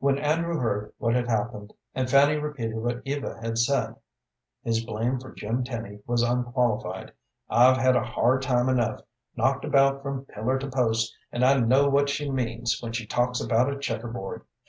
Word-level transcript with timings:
When 0.00 0.18
Andrew 0.18 0.56
heard 0.58 0.94
what 0.98 1.14
had 1.14 1.28
happened, 1.28 1.72
and 1.94 2.10
Fanny 2.10 2.34
repeated 2.34 2.74
what 2.78 3.02
Eva 3.04 3.38
had 3.40 3.56
said, 3.56 3.94
his 4.64 4.84
blame 4.84 5.20
for 5.20 5.30
Jim 5.32 5.62
Tenny 5.62 6.00
was 6.08 6.24
unqualified. 6.24 7.12
"I've 7.48 7.76
had 7.76 7.94
a 7.94 8.02
hard 8.02 8.42
time 8.42 8.68
enough, 8.68 9.02
knocked 9.36 9.64
about 9.64 10.02
from 10.02 10.24
pillar 10.24 10.58
to 10.58 10.66
post, 10.68 11.14
and 11.30 11.44
I 11.44 11.60
know 11.60 11.88
what 11.88 12.08
she 12.08 12.28
means 12.32 12.80
when 12.82 12.90
she 12.92 13.06
talks 13.06 13.40
about 13.40 13.72
a 13.72 13.78
checker 13.78 14.08
board. 14.08 14.42